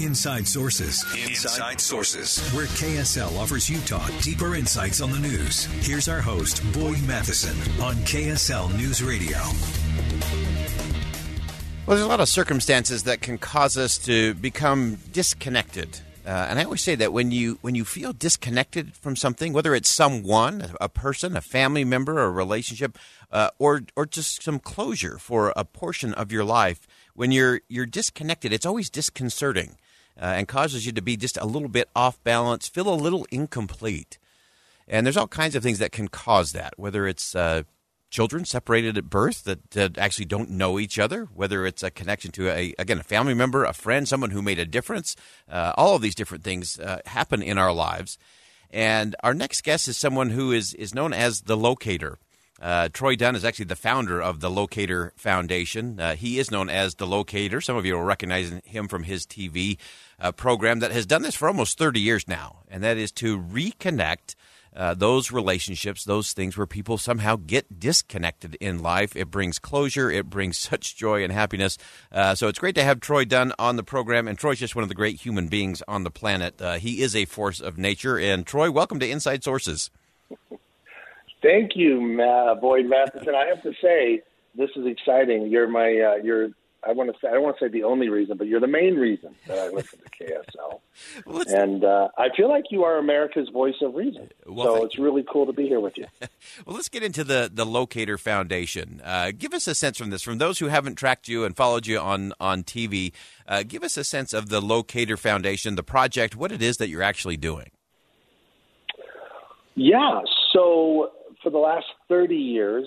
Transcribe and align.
Inside 0.00 0.48
Sources. 0.48 1.04
Inside 1.26 1.80
Sources, 1.80 2.40
where 2.52 2.66
KSL 2.66 3.38
offers 3.38 3.70
Utah 3.70 4.06
deeper 4.20 4.54
insights 4.54 5.00
on 5.00 5.10
the 5.12 5.18
news. 5.18 5.64
Here's 5.86 6.08
our 6.08 6.20
host, 6.20 6.62
Boyd 6.72 7.02
Matheson, 7.04 7.56
on 7.80 7.94
KSL 8.04 8.76
News 8.76 9.02
Radio. 9.02 9.38
Well, 11.86 11.96
there's 11.96 12.02
a 12.02 12.08
lot 12.08 12.20
of 12.20 12.28
circumstances 12.28 13.04
that 13.04 13.20
can 13.20 13.38
cause 13.38 13.76
us 13.76 13.98
to 13.98 14.34
become 14.34 14.98
disconnected. 15.12 16.00
Uh, 16.24 16.46
and 16.48 16.58
I 16.58 16.64
always 16.64 16.80
say 16.80 16.94
that 16.94 17.12
when 17.12 17.32
you 17.32 17.58
when 17.62 17.74
you 17.74 17.84
feel 17.84 18.12
disconnected 18.12 18.94
from 18.94 19.16
something, 19.16 19.52
whether 19.52 19.74
it's 19.74 19.90
someone, 19.90 20.72
a 20.80 20.88
person, 20.88 21.36
a 21.36 21.40
family 21.40 21.84
member, 21.84 22.20
a 22.20 22.30
relationship, 22.30 22.96
uh, 23.32 23.50
or 23.58 23.82
or 23.96 24.06
just 24.06 24.42
some 24.42 24.60
closure 24.60 25.18
for 25.18 25.52
a 25.56 25.64
portion 25.64 26.14
of 26.14 26.30
your 26.30 26.44
life, 26.44 26.86
when 27.14 27.32
you're 27.32 27.60
you're 27.68 27.86
disconnected, 27.86 28.52
it's 28.52 28.66
always 28.66 28.90
disconcerting 28.90 29.76
uh, 30.20 30.26
and 30.26 30.48
causes 30.48 30.86
you 30.86 30.92
to 30.92 31.02
be 31.02 31.16
just 31.16 31.36
a 31.36 31.46
little 31.46 31.68
bit 31.68 31.88
off 31.94 32.22
balance, 32.24 32.68
feel 32.68 32.92
a 32.92 32.94
little 32.94 33.26
incomplete. 33.30 34.18
And 34.88 35.06
there's 35.06 35.16
all 35.16 35.28
kinds 35.28 35.54
of 35.54 35.62
things 35.62 35.78
that 35.78 35.92
can 35.92 36.08
cause 36.08 36.52
that, 36.52 36.74
whether 36.76 37.06
it's 37.06 37.34
uh, 37.34 37.62
children 38.10 38.44
separated 38.44 38.98
at 38.98 39.08
birth 39.08 39.44
that, 39.44 39.70
that, 39.70 39.96
actually 39.96 40.26
don't 40.26 40.50
know 40.50 40.78
each 40.78 40.98
other, 40.98 41.24
whether 41.34 41.64
it's 41.64 41.82
a 41.82 41.90
connection 41.90 42.30
to 42.32 42.50
a 42.50 42.74
again 42.78 42.98
a 42.98 43.04
family 43.04 43.34
member, 43.34 43.64
a 43.64 43.72
friend, 43.72 44.06
someone 44.06 44.30
who 44.30 44.42
made 44.42 44.58
a 44.58 44.66
difference. 44.66 45.16
Uh, 45.50 45.72
all 45.76 45.96
of 45.96 46.02
these 46.02 46.14
different 46.14 46.44
things 46.44 46.78
uh, 46.78 47.00
happen 47.06 47.42
in 47.42 47.58
our 47.58 47.72
lives. 47.72 48.18
And 48.70 49.14
our 49.22 49.34
next 49.34 49.62
guest 49.64 49.88
is 49.88 49.96
someone 49.96 50.30
who 50.30 50.52
is 50.52 50.74
is 50.74 50.94
known 50.94 51.12
as 51.12 51.42
the 51.42 51.56
locator. 51.56 52.18
Uh, 52.62 52.88
Troy 52.92 53.16
Dunn 53.16 53.34
is 53.34 53.44
actually 53.44 53.64
the 53.64 53.76
founder 53.76 54.22
of 54.22 54.38
the 54.38 54.48
Locator 54.48 55.12
Foundation. 55.16 55.98
Uh, 55.98 56.14
he 56.14 56.38
is 56.38 56.52
known 56.52 56.70
as 56.70 56.94
the 56.94 57.06
Locator. 57.06 57.60
Some 57.60 57.76
of 57.76 57.84
you 57.84 57.94
will 57.94 58.04
recognize 58.04 58.52
him 58.64 58.86
from 58.86 59.02
his 59.02 59.26
TV 59.26 59.78
uh, 60.20 60.30
program 60.30 60.78
that 60.78 60.92
has 60.92 61.04
done 61.04 61.22
this 61.22 61.34
for 61.34 61.48
almost 61.48 61.76
30 61.76 62.00
years 62.00 62.28
now, 62.28 62.58
and 62.70 62.84
that 62.84 62.96
is 62.96 63.10
to 63.12 63.36
reconnect 63.36 64.36
uh, 64.74 64.94
those 64.94 65.30
relationships, 65.30 66.04
those 66.04 66.32
things 66.32 66.56
where 66.56 66.66
people 66.66 66.96
somehow 66.96 67.36
get 67.36 67.78
disconnected 67.78 68.56
in 68.60 68.82
life. 68.82 69.16
It 69.16 69.30
brings 69.30 69.58
closure. 69.58 70.10
It 70.10 70.30
brings 70.30 70.56
such 70.70 70.96
joy 70.96 71.24
and 71.24 71.32
happiness. 71.32 71.76
Uh, 72.10 72.34
so 72.34 72.48
it's 72.48 72.58
great 72.58 72.76
to 72.76 72.84
have 72.84 73.00
Troy 73.00 73.24
Dunn 73.24 73.52
on 73.58 73.76
the 73.76 73.82
program. 73.82 74.28
And 74.28 74.38
Troy's 74.38 74.60
just 74.60 74.76
one 74.76 74.82
of 74.82 74.88
the 74.88 74.94
great 74.94 75.20
human 75.20 75.48
beings 75.48 75.82
on 75.86 76.04
the 76.04 76.10
planet. 76.10 76.62
Uh, 76.62 76.74
he 76.74 77.02
is 77.02 77.14
a 77.14 77.24
force 77.26 77.60
of 77.60 77.76
nature. 77.76 78.18
And 78.18 78.46
Troy, 78.46 78.70
welcome 78.70 79.00
to 79.00 79.08
Inside 79.08 79.44
Sources. 79.44 79.90
Thank 81.42 81.72
you, 81.74 82.00
Ma- 82.00 82.54
Boyd 82.54 82.86
Matheson. 82.86 83.34
I 83.34 83.46
have 83.46 83.62
to 83.62 83.72
say, 83.82 84.22
this 84.54 84.70
is 84.76 84.86
exciting. 84.86 85.48
You're 85.48 85.68
my, 85.68 85.88
uh, 85.88 86.22
you're 86.22 86.50
I 86.84 86.92
want 86.92 87.10
to 87.12 87.16
say 87.20 87.28
I 87.28 87.34
don't 87.34 87.44
want 87.44 87.58
to 87.58 87.64
say 87.64 87.68
the 87.68 87.84
only 87.84 88.08
reason, 88.08 88.36
but 88.36 88.48
you're 88.48 88.60
the 88.60 88.66
main 88.66 88.96
reason 88.96 89.34
that 89.46 89.56
I 89.56 89.68
listen 89.68 90.00
to 90.00 90.24
KSL. 90.24 90.80
well, 91.26 91.44
and 91.46 91.84
uh, 91.84 92.08
I 92.18 92.28
feel 92.36 92.48
like 92.48 92.64
you 92.70 92.82
are 92.82 92.98
America's 92.98 93.48
voice 93.50 93.76
of 93.82 93.94
reason. 93.94 94.30
Well, 94.46 94.76
so 94.76 94.84
it's 94.84 94.96
you. 94.96 95.04
really 95.04 95.24
cool 95.30 95.46
to 95.46 95.52
be 95.52 95.68
here 95.68 95.78
with 95.78 95.96
you. 95.96 96.06
well, 96.66 96.74
let's 96.74 96.88
get 96.88 97.04
into 97.04 97.22
the 97.22 97.48
the 97.52 97.64
Locator 97.64 98.18
Foundation. 98.18 99.00
Uh, 99.04 99.30
give 99.36 99.54
us 99.54 99.68
a 99.68 99.76
sense 99.76 99.96
from 99.96 100.10
this, 100.10 100.22
from 100.22 100.38
those 100.38 100.58
who 100.58 100.66
haven't 100.66 100.96
tracked 100.96 101.28
you 101.28 101.44
and 101.44 101.56
followed 101.56 101.86
you 101.86 102.00
on 102.00 102.32
on 102.40 102.64
TV. 102.64 103.12
Uh, 103.46 103.62
give 103.62 103.84
us 103.84 103.96
a 103.96 104.02
sense 104.02 104.32
of 104.32 104.48
the 104.48 104.60
Locator 104.60 105.16
Foundation, 105.16 105.76
the 105.76 105.84
project, 105.84 106.34
what 106.34 106.50
it 106.50 106.62
is 106.62 106.78
that 106.78 106.88
you're 106.88 107.02
actually 107.02 107.36
doing. 107.36 107.70
Yeah. 109.76 110.20
So 110.52 111.12
for 111.42 111.50
the 111.50 111.58
last 111.58 111.86
30 112.08 112.34
years, 112.34 112.86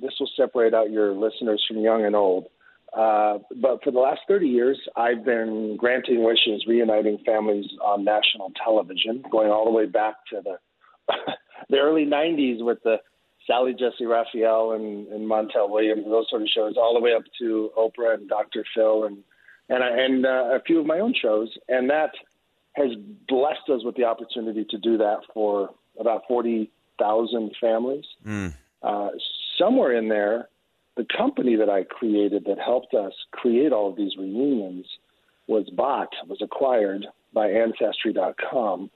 this 0.00 0.12
will 0.18 0.30
separate 0.36 0.74
out 0.74 0.90
your 0.90 1.12
listeners 1.12 1.64
from 1.66 1.78
young 1.78 2.04
and 2.04 2.16
old. 2.16 2.46
Uh, 2.96 3.38
but 3.60 3.82
for 3.82 3.90
the 3.90 3.98
last 3.98 4.20
30 4.28 4.46
years, 4.46 4.78
I've 4.96 5.24
been 5.24 5.76
granting 5.76 6.24
wishes, 6.24 6.64
reuniting 6.66 7.18
families 7.26 7.66
on 7.82 8.04
national 8.04 8.52
television, 8.62 9.24
going 9.30 9.50
all 9.50 9.64
the 9.64 9.72
way 9.72 9.86
back 9.86 10.14
to 10.30 10.40
the 10.42 10.58
the 11.68 11.78
early 11.78 12.06
90s 12.06 12.64
with 12.64 12.78
the 12.84 12.96
Sally 13.46 13.72
Jessy 13.72 14.06
Raphael 14.06 14.72
and, 14.72 15.06
and 15.08 15.28
Montel 15.28 15.68
Williams, 15.68 16.04
those 16.06 16.26
sort 16.30 16.42
of 16.42 16.48
shows, 16.48 16.76
all 16.78 16.94
the 16.94 17.00
way 17.00 17.12
up 17.14 17.24
to 17.40 17.70
Oprah 17.76 18.14
and 18.14 18.28
Dr. 18.28 18.64
Phil 18.74 19.04
and 19.04 19.18
and, 19.68 19.82
and 19.82 20.26
uh, 20.26 20.56
a 20.56 20.60
few 20.66 20.78
of 20.78 20.86
my 20.86 20.98
own 20.98 21.14
shows, 21.20 21.48
and 21.68 21.88
that 21.88 22.10
has 22.74 22.88
blessed 23.28 23.70
us 23.72 23.82
with 23.82 23.96
the 23.96 24.04
opportunity 24.04 24.66
to 24.68 24.78
do 24.78 24.98
that 24.98 25.20
for 25.32 25.70
about 25.98 26.24
40,000 26.98 27.56
families. 27.60 28.04
Mm. 28.26 28.54
Uh, 28.82 29.10
somewhere 29.58 29.96
in 29.96 30.08
there, 30.08 30.48
the 30.96 31.06
company 31.16 31.56
that 31.56 31.68
I 31.68 31.84
created 31.84 32.44
that 32.46 32.58
helped 32.58 32.94
us 32.94 33.12
create 33.32 33.72
all 33.72 33.90
of 33.90 33.96
these 33.96 34.16
reunions 34.16 34.86
was 35.46 35.68
bought, 35.70 36.10
was 36.28 36.38
acquired 36.40 37.06
by 37.32 37.48
Ancestry.com. 37.48 38.90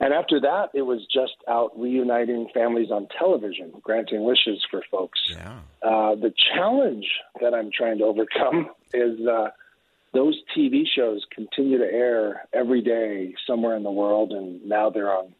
And 0.00 0.12
after 0.12 0.40
that, 0.40 0.70
it 0.74 0.82
was 0.82 1.00
just 1.12 1.34
out 1.48 1.78
reuniting 1.78 2.48
families 2.52 2.90
on 2.90 3.06
television, 3.16 3.72
granting 3.82 4.24
wishes 4.24 4.64
for 4.70 4.82
folks. 4.90 5.20
Yeah. 5.30 5.58
Uh, 5.82 6.14
the 6.16 6.32
challenge 6.54 7.06
that 7.40 7.54
I'm 7.54 7.70
trying 7.70 7.98
to 7.98 8.04
overcome 8.04 8.70
is 8.94 9.24
uh, 9.26 9.50
those 10.12 10.36
TV 10.56 10.82
shows 10.92 11.24
continue 11.32 11.78
to 11.78 11.84
air 11.84 12.48
every 12.52 12.80
day 12.80 13.34
somewhere 13.46 13.76
in 13.76 13.82
the 13.82 13.90
world, 13.90 14.32
and 14.32 14.66
now 14.66 14.90
they're 14.90 15.12
on 15.12 15.32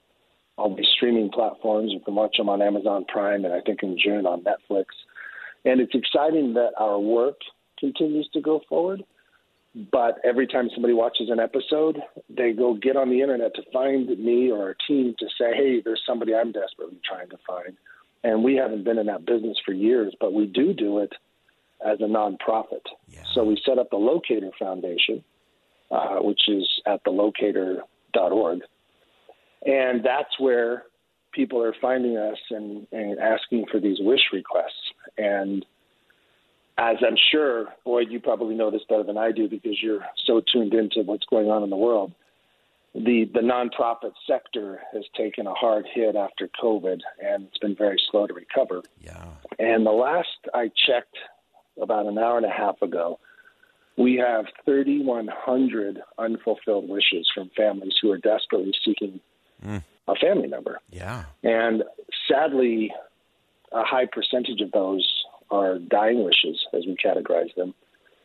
all 0.56 0.74
these 0.74 0.86
streaming 0.94 1.30
platforms. 1.30 1.92
You 1.92 2.00
can 2.00 2.14
watch 2.14 2.36
them 2.36 2.48
on 2.48 2.62
Amazon 2.62 3.04
Prime, 3.06 3.44
and 3.44 3.54
I 3.54 3.60
think 3.60 3.82
in 3.82 3.98
June 3.98 4.26
on 4.26 4.42
Netflix. 4.44 4.86
And 5.64 5.80
it's 5.80 5.94
exciting 5.94 6.54
that 6.54 6.72
our 6.78 6.98
work 6.98 7.36
continues 7.78 8.28
to 8.34 8.40
go 8.40 8.60
forward. 8.68 9.02
But 9.90 10.18
every 10.22 10.46
time 10.46 10.70
somebody 10.72 10.94
watches 10.94 11.30
an 11.30 11.40
episode, 11.40 11.98
they 12.28 12.52
go 12.52 12.74
get 12.74 12.96
on 12.96 13.10
the 13.10 13.20
internet 13.20 13.54
to 13.56 13.62
find 13.72 14.06
me 14.20 14.50
or 14.50 14.62
our 14.62 14.76
team 14.86 15.16
to 15.18 15.26
say, 15.36 15.52
hey, 15.52 15.82
there's 15.84 16.02
somebody 16.06 16.32
I'm 16.32 16.52
desperately 16.52 17.00
trying 17.04 17.28
to 17.30 17.38
find. 17.44 17.76
And 18.22 18.44
we 18.44 18.54
haven't 18.54 18.84
been 18.84 18.98
in 18.98 19.06
that 19.06 19.26
business 19.26 19.58
for 19.64 19.72
years, 19.72 20.14
but 20.20 20.32
we 20.32 20.46
do 20.46 20.72
do 20.72 21.00
it 21.00 21.12
as 21.84 21.98
a 22.00 22.04
nonprofit. 22.04 22.86
Yeah. 23.08 23.22
So 23.34 23.42
we 23.42 23.60
set 23.66 23.78
up 23.78 23.90
the 23.90 23.96
Locator 23.96 24.50
Foundation, 24.58 25.24
uh, 25.90 26.18
which 26.20 26.48
is 26.48 26.68
at 26.86 27.04
thelocator.org. 27.04 28.60
And 29.64 30.04
that's 30.04 30.38
where 30.38 30.84
people 31.32 31.62
are 31.62 31.74
finding 31.80 32.16
us 32.16 32.38
and, 32.50 32.86
and 32.92 33.18
asking 33.18 33.66
for 33.70 33.80
these 33.80 33.98
wish 34.00 34.20
requests. 34.32 34.92
And 35.18 35.64
as 36.78 36.96
I'm 37.06 37.16
sure, 37.30 37.68
Boyd, 37.84 38.08
you 38.10 38.20
probably 38.20 38.54
know 38.54 38.70
this 38.70 38.82
better 38.88 39.04
than 39.04 39.16
I 39.18 39.32
do 39.32 39.48
because 39.48 39.82
you're 39.82 40.04
so 40.26 40.40
tuned 40.52 40.74
into 40.74 41.02
what's 41.02 41.24
going 41.26 41.50
on 41.50 41.62
in 41.62 41.70
the 41.70 41.76
world. 41.76 42.12
The 42.94 43.28
the 43.34 43.40
nonprofit 43.40 44.12
sector 44.24 44.80
has 44.92 45.02
taken 45.16 45.48
a 45.48 45.54
hard 45.54 45.84
hit 45.92 46.14
after 46.14 46.48
COVID, 46.62 47.00
and 47.20 47.48
it's 47.48 47.58
been 47.58 47.74
very 47.74 48.00
slow 48.08 48.28
to 48.28 48.32
recover. 48.32 48.82
Yeah. 49.00 49.24
And 49.58 49.84
the 49.84 49.90
last 49.90 50.28
I 50.54 50.70
checked, 50.86 51.16
about 51.80 52.06
an 52.06 52.18
hour 52.18 52.36
and 52.36 52.46
a 52.46 52.50
half 52.50 52.80
ago, 52.82 53.18
we 53.96 54.16
have 54.16 54.46
3,100 54.64 56.02
unfulfilled 56.18 56.88
wishes 56.88 57.28
from 57.34 57.50
families 57.56 57.94
who 58.00 58.12
are 58.12 58.18
desperately 58.18 58.72
seeking 58.84 59.20
mm. 59.64 59.82
a 60.08 60.14
family 60.16 60.48
member. 60.48 60.80
Yeah. 60.90 61.24
And 61.42 61.82
sadly, 62.28 62.92
a 63.72 63.82
high 63.84 64.06
percentage 64.06 64.60
of 64.60 64.70
those 64.72 65.06
are 65.50 65.78
dying 65.78 66.24
wishes, 66.24 66.64
as 66.72 66.84
we 66.86 66.96
categorize 66.96 67.54
them. 67.56 67.74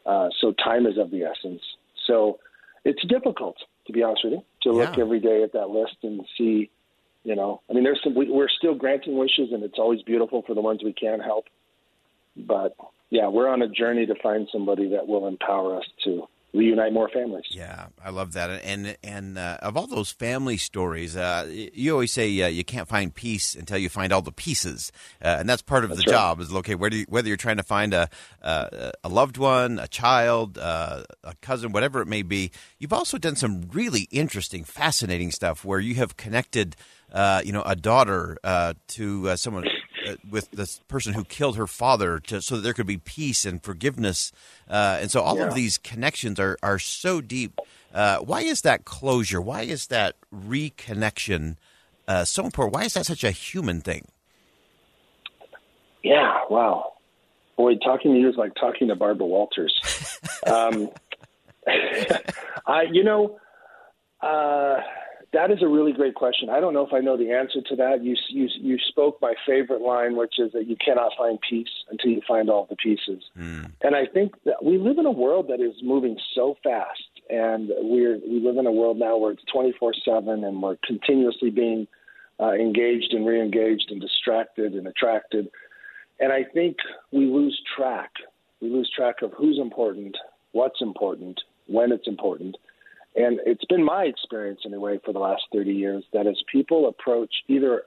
Uh, 0.05 0.29
so 0.39 0.53
time 0.53 0.85
is 0.85 0.97
of 0.97 1.11
the 1.11 1.23
essence. 1.23 1.61
So 2.07 2.39
it's 2.85 3.03
difficult 3.05 3.57
To 3.87 3.93
be 3.93 4.03
honest 4.03 4.23
with 4.23 4.33
you, 4.33 4.43
to 4.63 4.71
look 4.71 4.97
Yeah. 4.97 5.03
every 5.03 5.19
day 5.19 5.41
at 5.41 5.53
that 5.53 5.69
list 5.71 5.95
and 6.03 6.23
see, 6.37 6.69
you 7.23 7.35
know, 7.35 7.61
I 7.69 7.73
mean, 7.73 7.83
there's 7.83 7.99
some. 8.03 8.13
We, 8.13 8.29
we're 8.29 8.47
still 8.49 8.75
granting 8.75 9.17
wishes, 9.17 9.51
and 9.51 9.63
it's 9.63 9.79
always 9.79 10.01
beautiful 10.03 10.43
for 10.43 10.53
the 10.53 10.61
ones 10.61 10.83
we 10.83 10.93
can 10.93 11.19
help. 11.19 11.45
But 12.37 12.75
yeah, 13.09 13.27
we're 13.27 13.49
on 13.49 13.61
a 13.63 13.67
journey 13.67 14.05
to 14.05 14.15
find 14.21 14.47
somebody 14.51 14.89
that 14.89 15.07
will 15.07 15.27
empower 15.27 15.77
us 15.77 15.85
to 16.03 16.27
reunite 16.53 16.93
more 16.93 17.09
families. 17.09 17.45
Yeah, 17.51 17.87
I 18.03 18.09
love 18.09 18.33
that. 18.33 18.49
And 18.63 18.97
and 19.03 19.37
uh, 19.37 19.57
of 19.61 19.77
all 19.77 19.87
those 19.87 20.11
family 20.11 20.57
stories, 20.57 21.15
uh, 21.15 21.47
you 21.49 21.93
always 21.93 22.11
say 22.11 22.41
uh, 22.41 22.47
you 22.47 22.63
can't 22.63 22.87
find 22.87 23.13
peace 23.13 23.55
until 23.55 23.77
you 23.77 23.89
find 23.89 24.11
all 24.11 24.21
the 24.21 24.31
pieces, 24.31 24.91
uh, 25.23 25.37
and 25.39 25.49
that's 25.49 25.61
part 25.61 25.83
of 25.83 25.91
the 25.91 25.97
right. 25.97 26.07
job. 26.07 26.39
Is 26.39 26.53
okay, 26.53 26.75
whether 26.75 26.95
you, 26.95 27.05
whether 27.09 27.27
you're 27.27 27.37
trying 27.37 27.57
to 27.57 27.63
find 27.63 27.93
a 27.93 28.09
a, 28.41 28.91
a 29.03 29.09
loved 29.09 29.37
one, 29.37 29.79
a 29.79 29.87
child, 29.87 30.57
uh, 30.57 31.03
a 31.23 31.35
cousin, 31.41 31.71
whatever 31.71 32.01
it 32.01 32.07
may 32.07 32.21
be. 32.21 32.51
You've 32.77 32.93
also 32.93 33.17
done 33.17 33.35
some 33.35 33.69
really 33.71 34.07
interesting, 34.11 34.63
fascinating 34.63 35.31
stuff 35.31 35.65
where 35.65 35.79
you 35.79 35.95
have 35.95 36.17
connected, 36.17 36.75
uh, 37.11 37.41
you 37.43 37.51
know, 37.51 37.63
a 37.63 37.75
daughter 37.75 38.37
uh, 38.43 38.73
to 38.89 39.29
uh, 39.29 39.35
someone. 39.35 39.65
Uh, 40.09 40.15
with 40.29 40.49
this 40.51 40.79
person 40.87 41.13
who 41.13 41.23
killed 41.23 41.55
her 41.55 41.67
father, 41.67 42.19
to, 42.19 42.41
so 42.41 42.55
that 42.55 42.61
there 42.61 42.73
could 42.73 42.87
be 42.87 42.97
peace 42.97 43.45
and 43.45 43.61
forgiveness, 43.61 44.31
uh, 44.69 44.97
and 44.99 45.11
so 45.11 45.21
all 45.21 45.37
Yeah. 45.37 45.47
of 45.47 45.53
these 45.55 45.77
connections 45.77 46.39
are 46.39 46.57
are 46.63 46.79
so 46.79 47.21
deep. 47.21 47.59
Uh, 47.93 48.17
why 48.17 48.41
is 48.41 48.61
that 48.61 48.85
closure? 48.85 49.41
Why 49.41 49.61
is 49.61 49.87
that 49.87 50.15
reconnection 50.33 51.57
uh, 52.07 52.23
so 52.25 52.45
important? 52.45 52.73
Why 52.73 52.85
is 52.85 52.93
that 52.95 53.05
such 53.05 53.23
a 53.23 53.31
human 53.31 53.81
thing? 53.81 54.07
Yeah, 56.03 56.39
wow. 56.49 56.93
Boy, 57.57 57.75
talking 57.75 58.13
to 58.13 58.19
you 58.19 58.29
is 58.29 58.35
like 58.37 58.55
talking 58.55 58.87
to 58.87 58.95
Barbara 58.95 59.27
Walters. 59.27 59.73
um, 60.47 60.89
I, 62.65 62.83
you 62.91 63.03
know, 63.03 63.37
uh, 64.21 64.77
that 65.33 65.51
is 65.51 65.61
a 65.61 65.67
really 65.67 65.91
great 65.93 66.15
question. 66.15 66.49
I 66.49 66.59
don't 66.59 66.73
know 66.73 66.85
if 66.85 66.93
I 66.93 66.99
know 66.99 67.15
the 67.15 67.31
answer 67.31 67.61
to 67.69 67.75
that. 67.75 68.03
You, 68.03 68.15
you, 68.29 68.47
you 68.59 68.77
spoke 68.87 69.19
my 69.21 69.35
favorite 69.45 69.81
line, 69.81 70.15
which 70.15 70.35
is 70.39 70.51
that 70.53 70.67
you 70.67 70.75
cannot 70.83 71.11
find 71.17 71.37
peace 71.47 71.69
until 71.89 72.11
you 72.11 72.21
find 72.27 72.49
all 72.49 72.65
the 72.69 72.75
pieces. 72.75 73.23
And 73.81 73.95
I 73.95 74.05
think 74.05 74.33
that 74.45 74.63
we 74.63 74.77
live 74.77 74.97
in 74.97 75.05
a 75.05 75.11
world 75.11 75.47
that 75.49 75.61
is 75.61 75.75
moving 75.83 76.17
so 76.35 76.57
fast, 76.63 77.09
and 77.29 77.69
we're 77.77 78.19
we 78.27 78.39
live 78.39 78.57
in 78.57 78.65
a 78.65 78.71
world 78.71 78.97
now 78.97 79.17
where 79.17 79.31
it's 79.31 79.43
twenty 79.51 79.73
four 79.79 79.93
seven, 80.03 80.43
and 80.43 80.61
we're 80.61 80.77
continuously 80.83 81.51
being 81.51 81.87
uh, 82.39 82.53
engaged 82.53 83.13
and 83.13 83.25
re-engaged 83.25 83.91
and 83.91 84.01
distracted 84.01 84.73
and 84.73 84.87
attracted. 84.87 85.49
And 86.19 86.33
I 86.33 86.43
think 86.43 86.77
we 87.11 87.25
lose 87.25 87.59
track. 87.77 88.11
We 88.61 88.69
lose 88.69 88.89
track 88.95 89.21
of 89.21 89.31
who's 89.33 89.59
important, 89.59 90.17
what's 90.51 90.81
important, 90.81 91.39
when 91.67 91.91
it's 91.91 92.07
important. 92.07 92.57
And 93.15 93.39
it's 93.45 93.65
been 93.65 93.83
my 93.83 94.03
experience 94.03 94.61
anyway 94.65 94.99
for 95.03 95.13
the 95.13 95.19
last 95.19 95.43
30 95.51 95.71
years 95.71 96.03
that 96.13 96.27
as 96.27 96.41
people 96.51 96.87
approach 96.87 97.33
either 97.47 97.83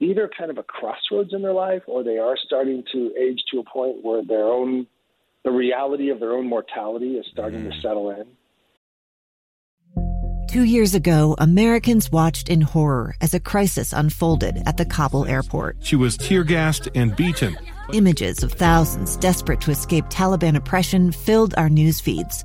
either 0.00 0.28
kind 0.36 0.50
of 0.50 0.58
a 0.58 0.62
crossroads 0.62 1.32
in 1.32 1.40
their 1.40 1.52
life 1.52 1.82
or 1.86 2.02
they 2.02 2.18
are 2.18 2.36
starting 2.44 2.82
to 2.92 3.14
age 3.16 3.40
to 3.50 3.60
a 3.60 3.64
point 3.64 4.02
where 4.02 4.24
their 4.24 4.44
own 4.44 4.86
the 5.44 5.50
reality 5.50 6.10
of 6.10 6.20
their 6.20 6.32
own 6.32 6.48
mortality 6.48 7.16
is 7.16 7.26
starting 7.30 7.64
to 7.64 7.70
mm. 7.70 7.82
settle 7.82 8.10
in. 8.10 8.26
Two 10.48 10.64
years 10.64 10.94
ago, 10.94 11.34
Americans 11.38 12.12
watched 12.12 12.48
in 12.48 12.60
horror 12.60 13.16
as 13.20 13.34
a 13.34 13.40
crisis 13.40 13.92
unfolded 13.92 14.62
at 14.66 14.76
the 14.76 14.84
Kabul 14.84 15.26
airport. 15.26 15.76
She 15.80 15.96
was 15.96 16.16
tear 16.16 16.44
gassed 16.44 16.88
and 16.94 17.14
beaten. 17.16 17.58
Images 17.92 18.42
of 18.42 18.52
thousands 18.52 19.16
desperate 19.16 19.60
to 19.62 19.72
escape 19.72 20.04
Taliban 20.06 20.56
oppression 20.56 21.10
filled 21.10 21.54
our 21.56 21.68
news 21.68 22.00
feeds. 22.00 22.44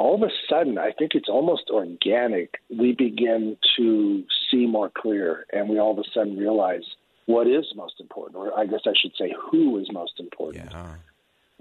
All 0.00 0.14
of 0.14 0.22
a 0.22 0.32
sudden, 0.48 0.78
I 0.78 0.92
think 0.92 1.14
it's 1.14 1.28
almost 1.28 1.64
organic. 1.68 2.54
We 2.70 2.92
begin 2.92 3.58
to 3.76 4.24
see 4.50 4.66
more 4.66 4.90
clear, 4.90 5.44
and 5.52 5.68
we 5.68 5.78
all 5.78 5.92
of 5.92 5.98
a 5.98 6.10
sudden 6.14 6.38
realize 6.38 6.84
what 7.26 7.46
is 7.46 7.66
most 7.76 8.00
important, 8.00 8.36
or 8.36 8.58
I 8.58 8.64
guess 8.64 8.80
I 8.86 8.94
should 8.98 9.12
say, 9.18 9.34
who 9.50 9.78
is 9.78 9.92
most 9.92 10.14
important. 10.18 10.70
Yeah. 10.72 10.94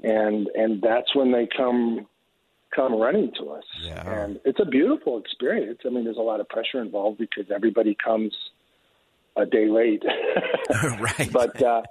And 0.04 0.48
and 0.56 0.82
that's 0.82 1.14
when 1.14 1.34
they 1.34 1.50
come 1.56 2.08
come 2.74 2.96
running 2.96 3.34
to 3.40 3.50
us. 3.50 3.66
Yeah. 3.82 4.10
And 4.10 4.40
it's 4.46 4.62
a 4.62 4.66
beautiful 4.66 5.20
experience. 5.20 5.80
I 5.86 5.90
mean, 5.90 6.06
there's 6.06 6.16
a 6.16 6.22
lot 6.22 6.40
of 6.40 6.48
pressure 6.48 6.82
involved 6.82 7.18
because 7.18 7.52
everybody 7.54 7.94
comes 8.02 8.34
a 9.36 9.46
day 9.46 9.68
late. 9.68 10.04
right. 11.02 11.30
but 11.34 11.62
uh, 11.62 11.82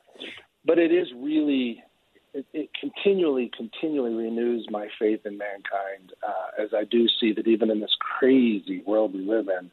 but 0.64 0.78
it 0.78 0.92
is 0.92 1.08
really 1.14 1.84
it, 2.34 2.46
it 2.52 2.70
continually 2.78 3.50
continually 3.56 4.14
renews 4.14 4.66
my 4.70 4.88
faith 4.98 5.24
in 5.24 5.38
mankind 5.38 6.12
uh, 6.26 6.62
as 6.62 6.70
I 6.74 6.84
do 6.84 7.06
see 7.20 7.32
that 7.34 7.46
even 7.46 7.70
in 7.70 7.80
this 7.80 7.96
crazy 7.98 8.82
world 8.86 9.14
we 9.14 9.20
live 9.20 9.48
in 9.48 9.70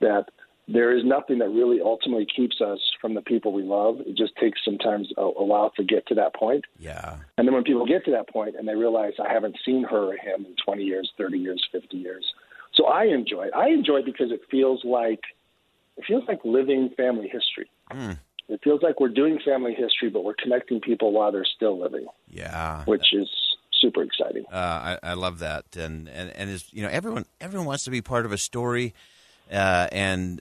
that 0.00 0.26
there 0.66 0.96
is 0.96 1.04
nothing 1.04 1.38
that 1.38 1.50
really 1.50 1.80
ultimately 1.80 2.26
keeps 2.26 2.60
us 2.60 2.78
from 3.00 3.14
the 3.14 3.20
people 3.20 3.52
we 3.52 3.62
love. 3.62 4.00
It 4.00 4.16
just 4.16 4.34
takes 4.36 4.64
sometimes 4.64 5.12
a, 5.18 5.22
a 5.22 5.44
while 5.44 5.70
to 5.76 5.84
get 5.84 6.06
to 6.06 6.14
that 6.14 6.34
point. 6.34 6.64
Yeah. 6.78 7.16
And 7.36 7.46
then 7.46 7.54
when 7.54 7.64
people 7.64 7.84
get 7.84 8.04
to 8.06 8.10
that 8.12 8.30
point 8.30 8.56
and 8.56 8.66
they 8.66 8.74
realize 8.74 9.12
I 9.22 9.30
haven't 9.30 9.58
seen 9.64 9.84
her 9.84 10.12
or 10.12 10.16
him 10.16 10.46
in 10.46 10.54
20 10.64 10.82
years, 10.82 11.12
30 11.18 11.38
years, 11.38 11.62
50 11.70 11.96
years. 11.96 12.24
So 12.72 12.86
I 12.86 13.04
enjoy 13.04 13.44
it. 13.44 13.54
I 13.54 13.68
enjoy 13.68 13.98
it 13.98 14.06
because 14.06 14.32
it 14.32 14.40
feels 14.50 14.84
like 14.84 15.20
it 15.96 16.04
feels 16.06 16.24
like 16.26 16.40
living 16.44 16.90
family 16.96 17.28
history. 17.28 17.70
Mm. 17.92 18.18
It 18.48 18.60
feels 18.62 18.82
like 18.82 19.00
we're 19.00 19.08
doing 19.08 19.38
family 19.44 19.74
history, 19.74 20.10
but 20.10 20.22
we're 20.24 20.34
connecting 20.34 20.80
people 20.80 21.12
while 21.12 21.32
they're 21.32 21.46
still 21.56 21.80
living, 21.80 22.06
Yeah. 22.28 22.84
which 22.84 23.12
is 23.12 23.28
super 23.80 24.02
exciting. 24.02 24.44
Uh, 24.52 24.96
I, 25.02 25.10
I 25.10 25.14
love 25.14 25.38
that, 25.40 25.64
and 25.76 26.08
and 26.08 26.30
and 26.30 26.50
is 26.50 26.66
you 26.72 26.82
know 26.82 26.88
everyone 26.88 27.24
everyone 27.40 27.66
wants 27.66 27.84
to 27.84 27.90
be 27.90 28.02
part 28.02 28.26
of 28.26 28.32
a 28.32 28.38
story, 28.38 28.94
uh, 29.50 29.88
and 29.92 30.40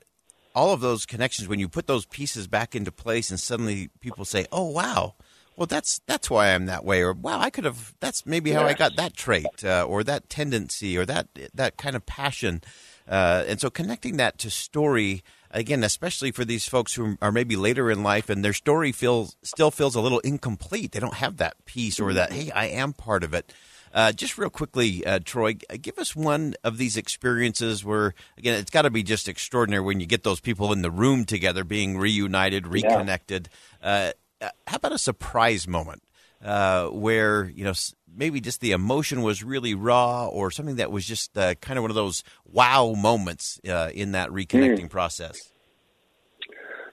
all 0.55 0.74
of 0.74 0.81
those 0.81 1.05
connections 1.05 1.48
when 1.48 1.60
you 1.60 1.67
put 1.67 1.88
those 1.88 2.05
pieces 2.05 2.48
back 2.48 2.75
into 2.75 2.91
place, 2.91 3.29
and 3.29 3.39
suddenly 3.39 3.89
people 4.00 4.25
say, 4.25 4.45
"Oh 4.51 4.69
wow." 4.69 5.15
Well, 5.55 5.67
that's 5.67 6.01
that's 6.07 6.31
why 6.31 6.53
I'm 6.53 6.65
that 6.65 6.83
way, 6.83 7.03
or 7.03 7.13
wow, 7.13 7.39
I 7.39 7.51
could 7.51 7.63
have. 7.63 7.93
That's 8.00 8.25
maybe 8.25 8.51
how 8.51 8.63
I 8.63 8.74
got 8.74 8.95
that 8.95 9.15
trait, 9.15 9.63
uh, 9.63 9.86
or 9.88 10.03
that 10.03 10.27
tendency, 10.27 10.98
or 10.98 11.05
that 11.05 11.27
that 11.53 11.77
kind 11.77 11.95
of 11.95 12.05
passion, 12.07 12.62
uh, 13.07 13.43
and 13.48 13.62
so 13.62 13.69
connecting 13.69 14.17
that 14.17 14.39
to 14.39 14.50
story 14.50 15.24
again, 15.53 15.83
especially 15.83 16.31
for 16.31 16.43
these 16.43 16.67
folks 16.67 16.93
who 16.93 17.17
are 17.22 17.31
maybe 17.31 17.55
later 17.55 17.89
in 17.89 18.03
life 18.03 18.29
and 18.29 18.43
their 18.43 18.53
story 18.53 18.91
feels 18.91 19.38
still 19.43 19.72
feels 19.72 19.95
a 19.95 20.01
little 20.01 20.19
incomplete. 20.19 20.91
They 20.91 21.00
don't 21.00 21.13
have 21.13 21.38
that 21.38 21.63
piece 21.65 22.00
or 22.00 22.13
that 22.13 22.33
hey, 22.33 22.51
I 22.51 22.65
am 22.65 22.93
part 22.93 23.24
of 23.24 23.33
it. 23.33 23.53
Uh, 23.93 24.12
just 24.12 24.39
real 24.39 24.50
quickly, 24.50 25.05
uh, 25.05 25.19
Troy, 25.24 25.53
give 25.53 26.00
us 26.00 26.15
one 26.15 26.55
of 26.63 26.79
these 26.79 26.98
experiences 26.98 27.86
where, 27.86 28.15
again, 28.39 28.55
it's 28.55 28.72
got 28.72 28.81
to 28.81 28.89
be 28.89 29.03
just 29.03 29.29
extraordinary 29.29 29.83
when 29.83 30.00
you 30.00 30.07
get 30.07 30.24
those 30.24 30.39
people 30.39 30.74
in 30.74 30.81
the 30.81 30.89
room 30.89 31.25
together, 31.25 31.63
being 31.63 32.00
reunited, 32.00 32.65
reconnected. 32.65 33.50
Uh, 33.83 34.12
uh, 34.41 34.50
how 34.65 34.77
about 34.77 34.93
a 34.93 34.98
surprise 34.98 35.67
moment 35.67 36.01
uh, 36.44 36.88
where 36.88 37.46
you 37.46 37.64
know 37.64 37.74
maybe 38.16 38.42
just 38.42 38.62
the 38.62 38.72
emotion 38.72 39.22
was 39.22 39.44
really 39.44 39.74
raw, 39.74 40.28
or 40.28 40.52
something 40.52 40.76
that 40.78 40.92
was 40.92 41.06
just 41.06 41.38
uh, 41.38 41.56
kind 41.56 41.78
of 41.78 41.84
one 41.84 41.92
of 41.92 41.96
those 41.96 42.24
wow 42.46 42.94
moments 42.94 43.60
uh, 43.68 43.90
in 43.94 44.12
that 44.12 44.30
reconnecting 44.30 44.90
process? 44.90 45.50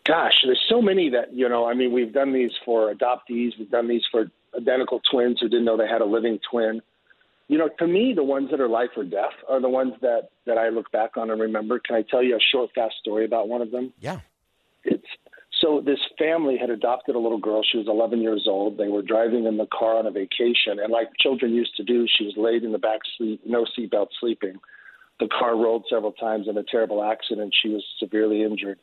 Gosh, 0.07 0.33
there's 0.45 0.65
so 0.69 0.81
many 0.81 1.11
that 1.11 1.35
you 1.35 1.49
know. 1.49 1.67
I 1.67 1.75
mean, 1.75 1.93
we've 1.93 2.13
done 2.13 2.33
these 2.33 2.53
for 2.65 2.93
adoptees. 2.93 3.51
We've 3.59 3.71
done 3.71 3.89
these 3.89 4.03
for 4.11 4.31
identical 4.57 5.01
twins 5.11 5.39
who 5.41 5.49
didn't 5.49 5.65
know 5.65 5.77
they 5.77 5.87
had 5.87 6.01
a 6.01 6.07
living 6.07 6.39
twin. 6.51 6.81
You 7.49 7.59
know, 7.59 7.69
to 7.79 7.87
me, 7.87 8.13
the 8.15 8.25
ones 8.25 8.51
that 8.51 8.61
are 8.61 8.69
life 8.69 8.91
or 8.97 9.05
death 9.05 9.35
are 9.49 9.61
the 9.61 9.69
ones 9.69 9.95
that 10.01 10.31
that 10.47 10.57
I 10.57 10.69
look 10.71 10.91
back 10.91 11.17
on 11.17 11.31
and 11.31 11.41
remember. 11.41 11.79
Can 11.79 11.97
I 11.97 12.03
tell 12.03 12.23
you 12.23 12.37
a 12.37 12.41
short, 12.41 12.71
fast 12.75 12.95
story 13.01 13.25
about 13.25 13.49
one 13.49 13.61
of 13.61 13.71
them? 13.71 13.93
Yeah. 14.01 14.21
So 15.61 15.83
this 15.85 15.99
family 16.19 16.57
had 16.57 16.71
adopted 16.71 17.15
a 17.15 17.19
little 17.19 17.39
girl. 17.39 17.63
She 17.63 17.77
was 17.77 17.87
11 17.87 18.23
years 18.23 18.47
old. 18.49 18.79
They 18.79 18.89
were 18.89 19.03
driving 19.03 19.45
in 19.45 19.59
the 19.59 19.67
car 19.67 19.99
on 19.99 20.07
a 20.07 20.11
vacation, 20.11 20.79
and 20.83 20.91
like 20.91 21.09
children 21.19 21.53
used 21.53 21.77
to 21.77 21.85
do, 21.85 22.07
she 22.09 22.25
was 22.25 22.35
laid 22.37 22.65
in 22.65 22.73
the 22.73 22.79
back 22.79 23.01
seat, 23.19 23.41
no 23.45 23.67
seatbelt, 23.79 24.09
sleeping. 24.19 24.59
The 25.19 25.29
car 25.29 25.57
rolled 25.57 25.85
several 25.91 26.13
times 26.13 26.49
in 26.49 26.57
a 26.57 26.63
terrible 26.63 27.05
accident. 27.05 27.55
She 27.61 27.69
was 27.69 27.85
severely 27.99 28.43
injured. 28.43 28.79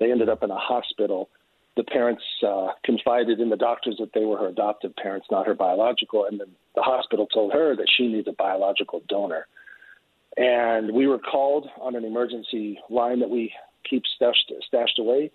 They 0.00 0.10
ended 0.10 0.30
up 0.30 0.42
in 0.42 0.50
a 0.50 0.56
hospital. 0.56 1.28
The 1.76 1.84
parents 1.84 2.22
uh, 2.46 2.68
confided 2.82 3.38
in 3.38 3.50
the 3.50 3.56
doctors 3.56 3.96
that 4.00 4.14
they 4.14 4.24
were 4.24 4.38
her 4.38 4.48
adoptive 4.48 4.96
parents, 4.96 5.26
not 5.30 5.46
her 5.46 5.54
biological, 5.54 6.24
and 6.24 6.40
then 6.40 6.48
the 6.74 6.82
hospital 6.82 7.26
told 7.26 7.52
her 7.52 7.76
that 7.76 7.88
she 7.94 8.08
needs 8.08 8.26
a 8.26 8.32
biological 8.32 9.02
donor. 9.06 9.46
And 10.38 10.94
we 10.94 11.06
were 11.06 11.18
called 11.18 11.68
on 11.78 11.94
an 11.94 12.06
emergency 12.06 12.78
line 12.88 13.20
that 13.20 13.28
we 13.28 13.52
keep 13.88 14.04
stashed, 14.16 14.50
stashed 14.66 14.98
away 14.98 15.30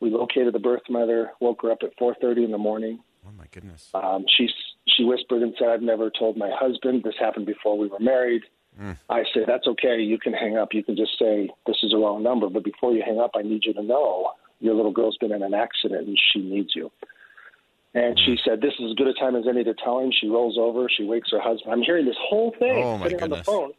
we 0.00 0.10
located 0.10 0.54
the 0.54 0.58
birth 0.58 0.82
mother, 0.88 1.32
woke 1.40 1.62
her 1.62 1.70
up 1.70 1.82
at 1.82 1.96
4:30 1.96 2.44
in 2.44 2.50
the 2.50 2.58
morning. 2.58 3.00
Oh 3.26 3.32
my 3.36 3.46
goodness. 3.50 3.90
Um, 3.94 4.24
she 4.28 4.48
she 4.86 5.04
whispered 5.04 5.42
and 5.42 5.54
said, 5.58 5.68
"I've 5.68 5.82
never 5.82 6.10
told 6.10 6.36
my 6.36 6.50
husband. 6.50 7.02
This 7.02 7.16
happened 7.18 7.46
before 7.46 7.76
we 7.76 7.88
were 7.88 7.98
married." 7.98 8.42
Mm. 8.80 8.96
I 9.08 9.24
said, 9.32 9.44
"That's 9.46 9.66
okay. 9.66 10.00
You 10.00 10.18
can 10.18 10.32
hang 10.32 10.56
up. 10.56 10.74
You 10.74 10.84
can 10.84 10.96
just 10.96 11.18
say 11.18 11.50
this 11.66 11.76
is 11.82 11.92
a 11.92 11.96
wrong 11.96 12.22
number. 12.22 12.48
But 12.48 12.62
before 12.62 12.92
you 12.92 13.02
hang 13.02 13.18
up, 13.18 13.32
I 13.34 13.42
need 13.42 13.64
you 13.64 13.72
to 13.74 13.82
know 13.82 14.32
your 14.60 14.74
little 14.74 14.92
girl's 14.92 15.16
been 15.18 15.32
in 15.32 15.42
an 15.42 15.54
accident 15.54 16.06
and 16.06 16.18
she 16.32 16.40
needs 16.40 16.74
you." 16.76 16.90
And 17.94 18.18
she 18.20 18.36
said, 18.44 18.60
"This 18.60 18.74
is 18.78 18.90
as 18.90 18.94
good 18.94 19.08
a 19.08 19.14
time 19.14 19.34
as 19.34 19.48
any 19.48 19.64
to 19.64 19.74
tell 19.74 19.98
him." 20.00 20.12
She 20.12 20.28
rolls 20.28 20.58
over. 20.58 20.88
She 20.88 21.04
wakes 21.04 21.30
her 21.32 21.40
husband. 21.40 21.72
I'm 21.72 21.82
hearing 21.82 22.04
this 22.04 22.18
whole 22.20 22.52
thing 22.58 22.84
oh, 22.84 23.02
sitting 23.02 23.18
goodness. 23.18 23.22
on 23.22 23.30
the 23.38 23.44
phone. 23.44 23.72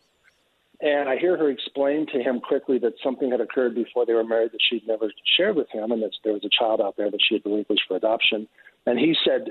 And 0.79 1.10
I 1.10 1.17
hear 1.17 1.36
her 1.38 1.50
explain 1.50 2.05
to 2.13 2.22
him 2.22 2.39
quickly 2.39 2.77
that 2.79 2.93
something 3.03 3.31
had 3.31 3.41
occurred 3.41 3.74
before 3.74 4.05
they 4.05 4.13
were 4.13 4.24
married 4.24 4.51
that 4.51 4.62
she'd 4.62 4.88
never 4.88 5.12
shared 5.36 5.55
with 5.55 5.69
him, 5.69 5.91
and 5.91 6.03
that 6.03 6.12
there 6.24 6.34
was 6.34 6.46
a 6.46 6.50
child 6.50 6.81
out 6.81 6.98
there 6.98 7.10
that 7.10 7.19
she 7.27 7.36
had 7.36 7.46
relinquished 7.46 7.84
for 7.88 7.98
adoption. 7.98 8.48
And 8.86 9.00
he 9.00 9.15
said 9.25 9.48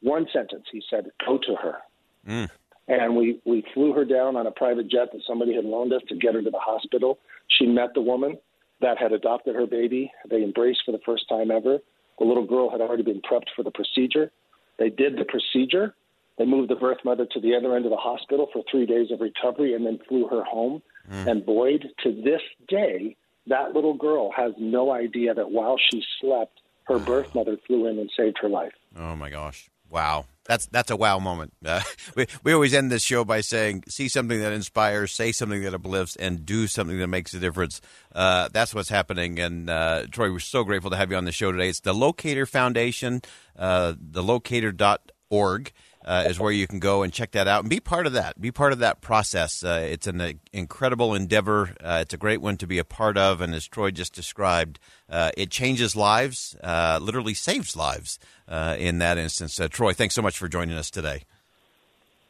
one 0.00 0.26
sentence. 0.32 0.66
He 0.70 0.82
said, 0.88 1.10
"Go 1.26 1.38
to 1.38 1.56
her." 1.56 1.78
Mm. 2.26 2.50
And 2.86 3.16
we 3.16 3.40
we 3.44 3.64
flew 3.74 3.92
her 3.94 4.04
down 4.04 4.36
on 4.36 4.46
a 4.46 4.52
private 4.52 4.88
jet 4.88 5.10
that 5.12 5.22
somebody 5.26 5.54
had 5.54 5.64
loaned 5.64 5.92
us 5.92 6.02
to 6.08 6.14
get 6.14 6.34
her 6.34 6.42
to 6.42 6.50
the 6.50 6.58
hospital. 6.58 7.18
She 7.48 7.66
met 7.66 7.94
the 7.94 8.00
woman 8.00 8.38
that 8.80 8.98
had 8.98 9.12
adopted 9.12 9.56
her 9.56 9.66
baby. 9.66 10.12
They 10.28 10.42
embraced 10.44 10.82
for 10.84 10.92
the 10.92 11.00
first 11.04 11.28
time 11.28 11.50
ever. 11.50 11.78
The 12.18 12.24
little 12.24 12.46
girl 12.46 12.70
had 12.70 12.80
already 12.80 13.02
been 13.02 13.22
prepped 13.22 13.48
for 13.56 13.64
the 13.64 13.72
procedure. 13.72 14.30
They 14.78 14.90
did 14.90 15.16
the 15.16 15.24
procedure 15.24 15.94
they 16.38 16.44
moved 16.44 16.70
the 16.70 16.76
birth 16.76 16.98
mother 17.04 17.26
to 17.30 17.40
the 17.40 17.54
other 17.54 17.76
end 17.76 17.84
of 17.84 17.90
the 17.90 17.96
hospital 17.96 18.48
for 18.52 18.62
three 18.70 18.86
days 18.86 19.10
of 19.10 19.20
recovery 19.20 19.74
and 19.74 19.86
then 19.86 19.98
flew 20.08 20.26
her 20.28 20.42
home. 20.42 20.82
Mm. 21.10 21.26
And 21.26 21.46
Boyd, 21.46 21.86
to 22.02 22.12
this 22.12 22.40
day, 22.68 23.16
that 23.46 23.72
little 23.72 23.94
girl 23.94 24.30
has 24.36 24.52
no 24.58 24.90
idea 24.90 25.34
that 25.34 25.50
while 25.50 25.76
she 25.90 26.02
slept, 26.20 26.60
her 26.84 26.98
birth 27.06 27.34
mother 27.34 27.56
flew 27.66 27.86
in 27.86 27.98
and 27.98 28.10
saved 28.16 28.38
her 28.42 28.48
life. 28.48 28.72
Oh 28.96 29.14
my 29.14 29.30
gosh. 29.30 29.70
Wow. 29.90 30.26
That's 30.44 30.66
that's 30.66 30.90
a 30.90 30.96
wow 30.96 31.18
moment. 31.20 31.54
Uh, 31.64 31.80
we, 32.16 32.26
we 32.42 32.52
always 32.52 32.74
end 32.74 32.90
this 32.90 33.02
show 33.02 33.24
by 33.24 33.40
saying, 33.40 33.84
see 33.88 34.08
something 34.08 34.40
that 34.40 34.52
inspires, 34.52 35.12
say 35.12 35.32
something 35.32 35.62
that 35.62 35.72
uplifts, 35.72 36.16
and 36.16 36.44
do 36.44 36.66
something 36.66 36.98
that 36.98 37.06
makes 37.06 37.32
a 37.32 37.38
difference. 37.38 37.80
Uh, 38.14 38.48
that's 38.52 38.74
what's 38.74 38.90
happening. 38.90 39.38
And 39.38 39.70
uh, 39.70 40.06
Troy, 40.10 40.30
we're 40.30 40.40
so 40.40 40.64
grateful 40.64 40.90
to 40.90 40.96
have 40.96 41.10
you 41.10 41.16
on 41.16 41.24
the 41.24 41.32
show 41.32 41.52
today. 41.52 41.68
It's 41.68 41.80
the 41.80 41.94
Locator 41.94 42.44
Foundation, 42.44 43.22
uh, 43.56 43.94
thelocator.org 43.94 45.72
uh, 46.04 46.24
is 46.26 46.38
where 46.38 46.52
you 46.52 46.66
can 46.66 46.78
go 46.78 47.02
and 47.02 47.12
check 47.12 47.32
that 47.32 47.48
out 47.48 47.60
and 47.60 47.70
be 47.70 47.80
part 47.80 48.06
of 48.06 48.12
that. 48.12 48.40
Be 48.40 48.50
part 48.50 48.72
of 48.72 48.78
that 48.80 49.00
process. 49.00 49.64
Uh, 49.64 49.86
it's 49.90 50.06
an 50.06 50.20
uh, 50.20 50.32
incredible 50.52 51.14
endeavor. 51.14 51.74
Uh, 51.82 52.00
it's 52.02 52.14
a 52.14 52.18
great 52.18 52.40
one 52.40 52.56
to 52.58 52.66
be 52.66 52.78
a 52.78 52.84
part 52.84 53.16
of, 53.16 53.40
and 53.40 53.54
as 53.54 53.66
Troy 53.66 53.90
just 53.90 54.12
described, 54.12 54.78
uh, 55.08 55.30
it 55.36 55.50
changes 55.50 55.96
lives, 55.96 56.56
uh, 56.62 56.98
literally 57.00 57.34
saves 57.34 57.76
lives 57.76 58.18
in 58.48 58.98
that 58.98 59.18
instance. 59.18 59.58
Troy, 59.70 59.92
thanks 59.92 60.14
so 60.14 60.22
much 60.22 60.38
for 60.38 60.48
joining 60.48 60.76
us 60.76 60.90
today. 60.90 61.22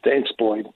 Thanks, 0.03 0.29
Boyd. 0.37 0.67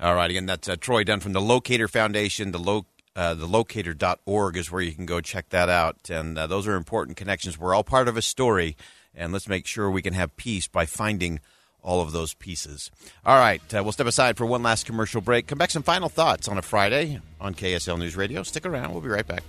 All 0.00 0.14
right, 0.14 0.30
again, 0.30 0.46
that's 0.46 0.68
Troy 0.80 1.04
Dunn 1.04 1.20
from 1.20 1.32
the 1.32 1.40
Locator 1.40 1.86
Foundation. 1.86 2.50
The 2.50 2.58
lo- 2.58 2.86
uh, 3.14 3.34
the 3.34 3.46
locator.org 3.46 4.56
is 4.56 4.70
where 4.70 4.80
you 4.80 4.92
can 4.92 5.06
go 5.06 5.20
check 5.20 5.50
that 5.50 5.68
out. 5.68 6.10
And 6.10 6.38
uh, 6.38 6.46
those 6.46 6.66
are 6.66 6.76
important 6.76 7.16
connections. 7.16 7.58
We're 7.58 7.74
all 7.74 7.84
part 7.84 8.08
of 8.08 8.16
a 8.16 8.22
story, 8.22 8.76
and 9.14 9.32
let's 9.32 9.48
make 9.48 9.66
sure 9.66 9.90
we 9.90 10.02
can 10.02 10.14
have 10.14 10.36
peace 10.36 10.66
by 10.66 10.86
finding 10.86 11.40
all 11.82 12.00
of 12.00 12.12
those 12.12 12.34
pieces. 12.34 12.90
All 13.24 13.38
right, 13.38 13.62
uh, 13.74 13.82
we'll 13.82 13.92
step 13.92 14.06
aside 14.06 14.36
for 14.36 14.46
one 14.46 14.62
last 14.62 14.86
commercial 14.86 15.20
break. 15.20 15.46
Come 15.46 15.58
back, 15.58 15.70
some 15.70 15.82
final 15.82 16.08
thoughts 16.08 16.48
on 16.48 16.58
a 16.58 16.62
Friday 16.62 17.20
on 17.40 17.54
KSL 17.54 17.98
News 17.98 18.16
Radio. 18.16 18.42
Stick 18.42 18.66
around, 18.66 18.92
we'll 18.92 19.00
be 19.00 19.08
right 19.08 19.26
back. 19.26 19.42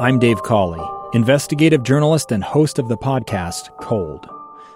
I'm 0.00 0.18
Dave 0.18 0.42
Cawley, 0.42 0.80
investigative 1.12 1.82
journalist 1.82 2.32
and 2.32 2.42
host 2.42 2.78
of 2.78 2.88
the 2.88 2.96
podcast 2.96 3.68
Cold. 3.82 4.39